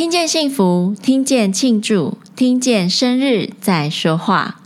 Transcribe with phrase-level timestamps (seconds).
[0.00, 4.62] 听见幸福，听见庆祝，听见生日在说话。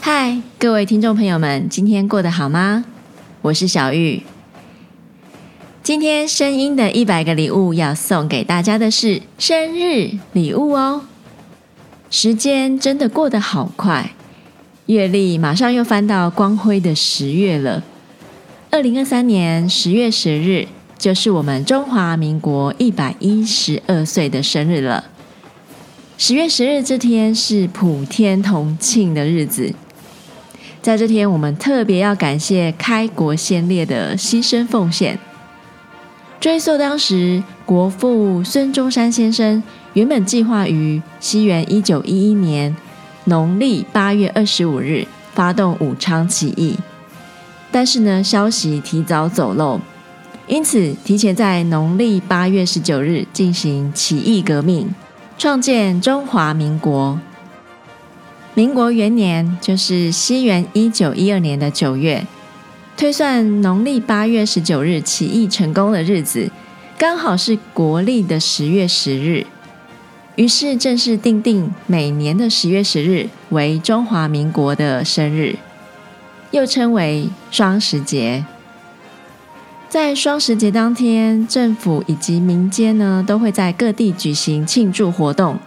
[0.00, 2.84] 嗨，各位听众朋友们，今天过得好吗？
[3.42, 4.24] 我是小玉。
[5.84, 11.02] 今天声音的一百个礼物要送给大家的是生日礼物哦。
[12.10, 14.10] 时间真的过得好快，
[14.86, 17.84] 月历马上又翻到光辉的十月了。
[18.72, 20.66] 二零二三年十月十日，
[21.00, 25.02] 就是我们中华民国一百一十二岁的生日了。
[26.18, 29.72] 十月十日这天是普天同庆的日子，
[30.82, 35.18] 在这天我们特别要感谢开国先烈的牺牲奉献。
[36.38, 39.62] 追溯当时，国父孙中山先生
[39.94, 42.76] 原本计划于西元一九一一年
[43.24, 46.76] 农历八月二十五日发动武昌起义，
[47.72, 49.80] 但是呢，消息提早走漏。
[50.50, 54.92] 因此，提前在农历八月十九日进行起义革命，
[55.38, 57.20] 创建中华民国。
[58.54, 62.26] 民国元年就是西元一九一二年的九月，
[62.96, 66.50] 推算农历八月十九日起义成功的日子，
[66.98, 69.46] 刚好是国历的十月十日，
[70.34, 75.54] 于是正式定定每年的十月十日为中华民国的生日，
[76.50, 78.44] 又称为双十节。
[79.90, 85.58] 在双十节当天，政府以及民间呢，都会在各地举行庆祝活动，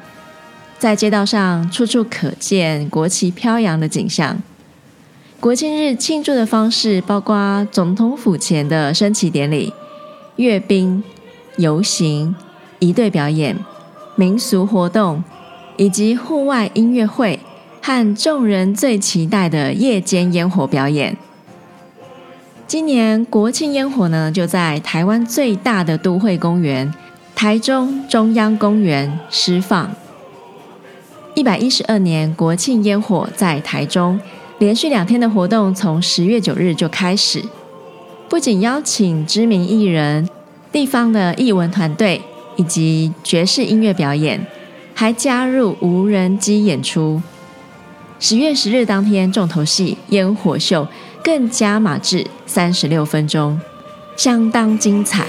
[0.80, 4.42] 在街道上处处可见国旗飘扬的景象。
[5.42, 9.74] 国庆日庆祝的方式包括总统府前的升旗典礼、
[10.38, 11.04] 阅兵、
[11.58, 12.34] 游行、
[12.80, 13.58] 仪队表演、
[14.16, 15.22] 民俗活动，
[15.76, 17.38] 以及户外音乐会
[17.82, 21.18] 和众人最期待的夜间烟火表演。
[22.66, 26.92] 今年国庆烟火呢，就在台湾最大的都会公园——
[27.36, 29.94] 台中中央公园释放。
[31.36, 34.20] 一百一十二年国庆烟火在台中
[34.60, 37.44] 连续两天的活动，从十月九日就开始。
[38.30, 40.28] 不仅邀请知名艺人、
[40.72, 42.20] 地方的艺文团队
[42.56, 44.44] 以及爵士音乐表演，
[44.96, 47.22] 还加入无人机演出。
[48.20, 50.88] 十月十日当天，重头戏烟火秀。
[51.24, 53.60] 更加码至三十六分钟，
[54.18, 55.26] 相当精彩。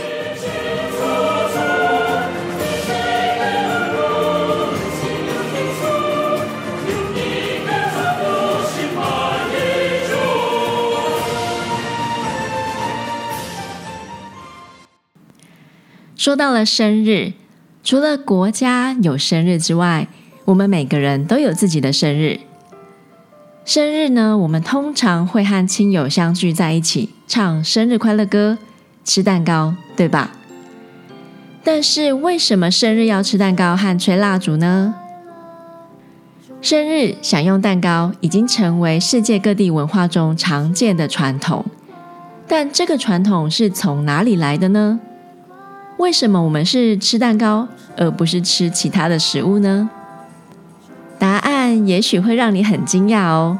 [16.16, 17.34] 说到了生日，
[17.82, 20.08] 除了国家有生日之外，
[20.46, 22.40] 我们每个人都有自己的生日。
[23.64, 28.58] 生日呢，我们通常会和亲友相聚在一起，唱生日快乐歌，
[29.06, 30.32] 吃蛋糕，对吧？
[31.64, 34.94] 但是为什么生日要吃蛋糕和吹蜡烛呢？
[36.60, 41.64] 生日享用蛋糕已经成为世界各地文化中常见的传统，
[42.46, 45.00] 但这个传统是从哪里来的呢？
[45.96, 49.88] 为什么我们是吃蛋糕，而不是吃其他的食物呢？
[51.24, 53.58] 答案也许会让你很惊讶哦。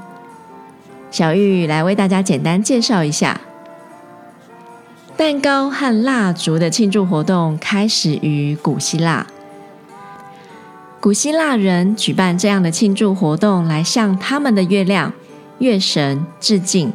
[1.10, 3.40] 小玉来为大家简单介绍一下，
[5.16, 9.26] 蛋糕和蜡烛的庆祝活动开始于古希腊。
[11.00, 15.14] 古希腊人举办这样的庆祝活动来向他们的月亮、
[15.60, 16.92] 月神致敬。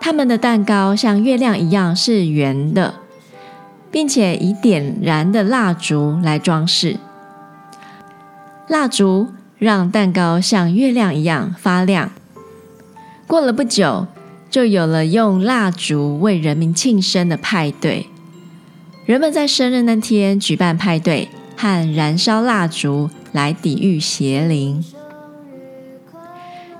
[0.00, 2.94] 他们的蛋糕像月亮一样是圆的，
[3.90, 6.96] 并且以点燃的蜡烛来装饰。
[8.66, 9.28] 蜡烛。
[9.58, 12.10] 让蛋糕像月亮一样发亮。
[13.26, 14.06] 过了不久，
[14.50, 18.06] 就有了用蜡烛为人民庆生的派对。
[19.04, 24.84] 人们在生日那天举办派对和燃烧蜡烛来抵御邪灵。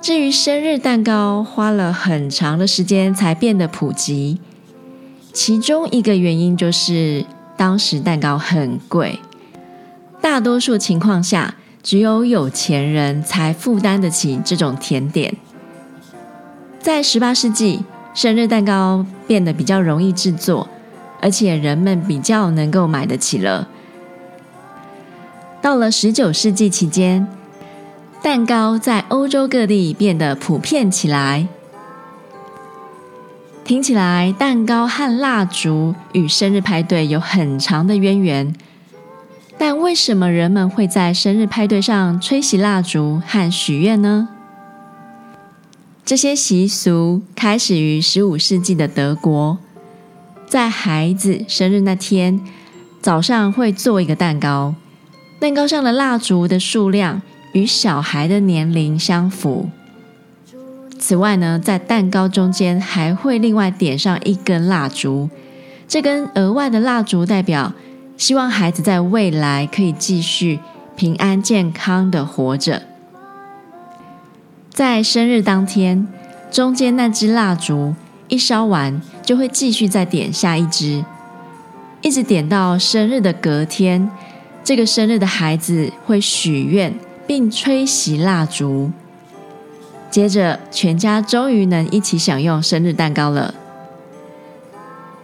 [0.00, 4.39] 至于生日蛋糕，花了很长的时间才变得普及。
[5.33, 9.19] 其中一个原因就是当时蛋糕很贵，
[10.21, 11.57] 大多数情况下，
[11.89, 15.35] 只有有钱人才负担得起这种甜点。
[16.79, 17.83] 在十八世纪，
[18.13, 20.69] 生日蛋糕变得比较容易制作，
[21.23, 23.67] 而且人们比较能够买得起了。
[25.63, 27.27] 到了十九世纪期间，
[28.23, 31.49] 蛋糕在欧洲各地变得普遍起来。
[33.65, 38.55] 听起来，蛋糕和蜡烛与生日派对有很长的渊源。
[39.59, 44.28] 但为什么人们会在生日派对上吹熄蜡烛和许愿呢？
[46.05, 49.59] 这些习俗开始于十五世纪的德国，
[50.47, 52.41] 在孩子生日那天
[53.03, 54.75] 早上会做一个蛋糕，
[55.41, 57.21] 蛋糕上的蜡烛的数量
[57.53, 59.69] 与小孩的年龄相符。
[60.99, 65.28] 此外呢，在蛋糕中间还会另外点上一根蜡烛，
[65.87, 67.72] 这根额外的蜡烛代表
[68.18, 70.59] 希望孩子在未来可以继续
[70.97, 72.82] 平安健康的活着。
[74.68, 76.06] 在生日当天，
[76.50, 77.94] 中间那支蜡烛
[78.26, 81.04] 一烧完，就会继续再点下一支，
[82.03, 84.10] 一直点到生日的隔天。
[84.65, 86.92] 这个生日的孩子会许愿
[87.26, 88.91] 并吹熄蜡烛，
[90.10, 93.54] 接着全家终于能一起享用生日蛋糕了。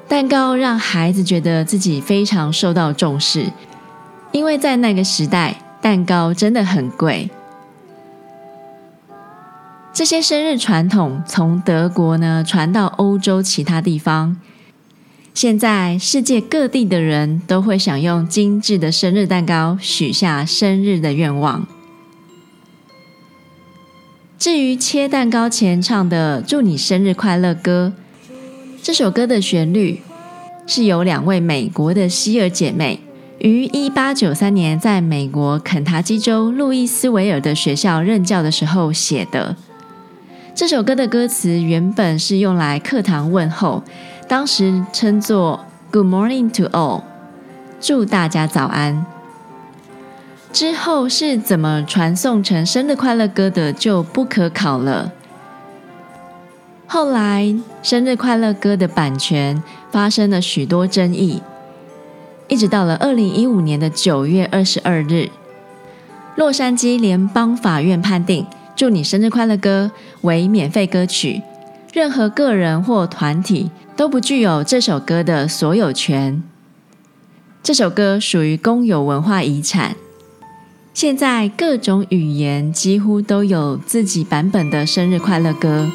[0.07, 3.51] 蛋糕让孩子觉得自己非常受到重视，
[4.33, 7.31] 因为在那个时代，蛋糕真的很贵。
[9.93, 14.37] 这些生日传统从德国呢传到欧洲其他地方。
[15.33, 21.67] 现在，世界各地的人都会享用精致的生日蛋糕，许下生日的愿望。
[24.39, 27.93] 至于切蛋糕前唱的“祝你生日快乐”歌，
[28.85, 30.03] 这首歌的旋律
[30.67, 33.01] 是由两位美国的希尔姐妹
[33.39, 39.57] 于一八九三年在美国肯塔基州路易斯维尔的学校任教的时候写的。
[40.55, 43.83] 这首歌的歌词原本是用来课堂问候。
[44.29, 47.05] 当时称作 “Good morning to all”，
[47.81, 49.07] 祝大家早安。
[50.53, 55.11] 之后是怎么传送成生日快乐歌的，就不可考了。
[56.87, 61.43] 后来，生日快乐歌的版权发生了许多争议，
[62.49, 65.29] 一直到了二零一五年的九月二十二日，
[66.37, 68.45] 洛杉矶联邦法院判定
[68.77, 69.91] 《祝你生日快乐歌》
[70.23, 71.43] 为免费歌曲，
[71.93, 73.71] 任何个人或团体。
[73.97, 76.43] 都不具有这首歌的所有权。
[77.63, 79.95] 这首歌属于公有文化遗产。
[80.93, 85.89] 现在各种语言几乎都有自己版本的生日快乐歌。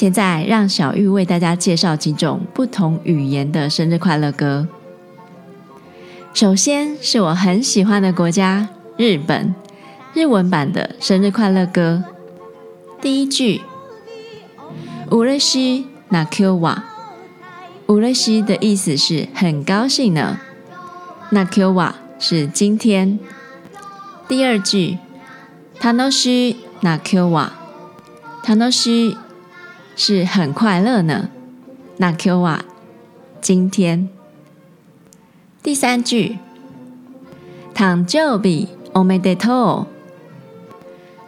[0.00, 4.68] 现在让小玉为大家介绍几种不同语言的生日快乐歌。
[6.34, 8.68] 首先是我很喜欢的国家
[8.98, 9.54] 日本，
[10.12, 12.04] 日文版的生日快乐歌。
[13.00, 13.60] 第一句“
[15.08, 16.82] うれしいな今日は”，“
[17.86, 20.38] うれしい”的意思是很高兴呢。
[21.30, 23.18] な今日は是今天。
[24.28, 24.98] 第二句“
[25.80, 27.50] 楽しいな今日は”，“
[28.46, 29.16] 楽しい”。
[30.00, 31.28] 是很快乐呢。
[31.98, 32.64] 那 Q 啊，
[33.40, 34.08] 今天
[35.62, 36.38] 第三句，
[37.74, 39.86] 诞生日おめでとう，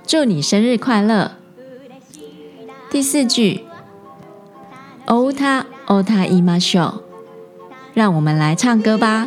[0.06, 1.32] 祝你生日快乐。
[2.90, 3.64] 第四句，
[5.06, 7.02] おうたおたいましょう，
[7.94, 9.26] 让我们来唱歌吧。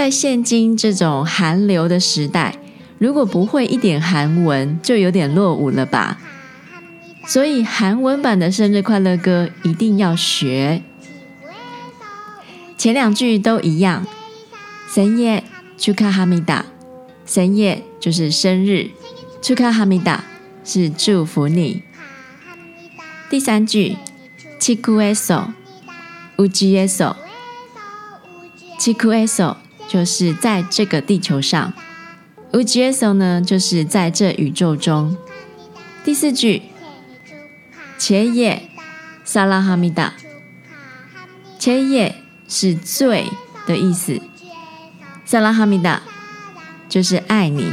[0.00, 2.58] 在现今这种韩流的时代，
[2.98, 6.18] 如果不会一点韩文，就有点落伍了吧？
[7.26, 10.82] 所以韩文版的生日快乐歌一定要学。
[12.78, 14.06] 前两句都一样，
[14.88, 15.42] 生日
[15.78, 16.64] 축하합니다，
[17.24, 18.90] 生日就是生日，
[19.42, 20.20] 축하합니다
[20.62, 21.82] 是祝福你。
[23.28, 23.96] 第三句，
[24.60, 27.16] 지구에서우주에서
[28.78, 29.56] 지구에서
[29.88, 31.72] 就是在这个地球上，
[32.52, 35.16] 우주에서呢，就是在这宇宙中。
[36.04, 36.62] 第四句，
[37.98, 38.68] 切耶
[39.24, 40.14] 萨拉哈米达，
[41.58, 42.16] 切耶
[42.48, 43.26] 是最
[43.66, 44.20] 的意思，
[45.24, 46.02] 萨拉哈米达
[46.88, 47.72] 就是爱你。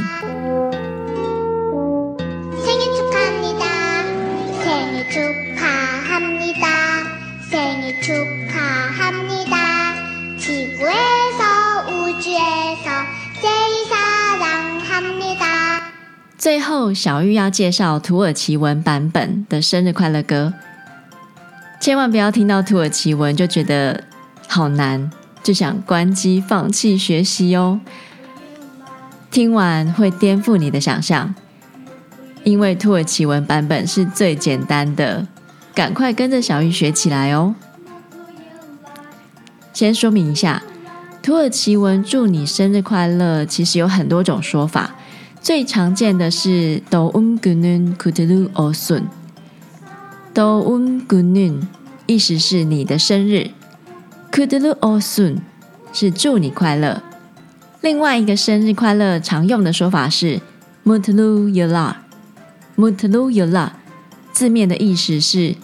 [16.49, 20.51] 最后，小玉要介绍土耳其文版本的生日快乐歌。
[21.79, 24.03] 千万不要听到土耳其文就觉得
[24.47, 25.11] 好难，
[25.43, 27.79] 就想关机放弃学习哦。
[29.29, 31.35] 听完会颠覆你的想象，
[32.43, 35.27] 因为土耳其文版本是最简单的，
[35.75, 37.53] 赶快跟着小玉学起来哦。
[39.71, 40.63] 先说明一下，
[41.21, 44.95] 土耳其文祝你生日快乐，其实有很多种说法，
[45.41, 49.07] 最常见的是 Doğum günün kutlu olsun，Doğum
[51.07, 51.61] günün
[52.07, 53.51] 意思是你的生日
[54.31, 55.37] ，kutlu olsun
[55.93, 57.01] 是祝你快乐。
[57.81, 60.41] 另外一个生日快乐常用的说法是
[60.85, 63.69] Mutlu yıllar，Mutlu yıllar
[64.33, 65.55] 字面的意思是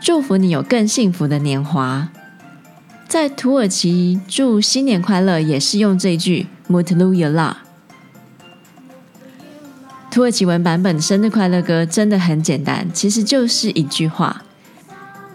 [0.00, 2.08] 祝福你有更幸福的年华。
[3.06, 7.71] 在土耳其祝新年快乐也是用这句 mutulu yıllar。
[10.12, 14.42] 土耳其文版本的生日快乐歌真的很简单，其实就是一句话。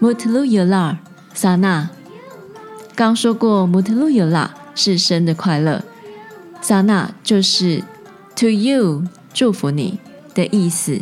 [0.00, 0.98] Mutlu yıllar
[1.34, 1.88] sana。
[2.94, 5.82] 刚说过，Mutlu yıllar 是生日快乐
[6.62, 7.82] ，sana 就是
[8.36, 9.02] to you
[9.34, 9.98] 祝福你
[10.32, 11.00] 的意思。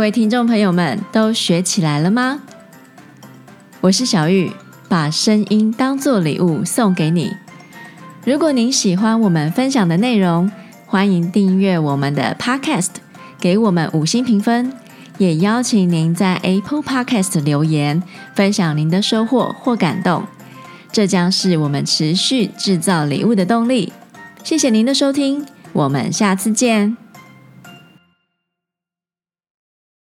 [0.00, 2.40] 各位听众朋友们，都学起来了吗？
[3.82, 4.50] 我是小玉，
[4.88, 7.36] 把声音当做礼物送给你。
[8.24, 10.50] 如果您喜欢我们分享的内容，
[10.86, 12.88] 欢迎订阅我们的 Podcast，
[13.38, 14.72] 给我们五星评分，
[15.18, 18.02] 也邀请您在 Apple Podcast 留言，
[18.34, 20.24] 分享您的收获或感动，
[20.90, 23.92] 这将是我们持续制造礼物的动力。
[24.42, 26.99] 谢谢您的收听，我们下次见。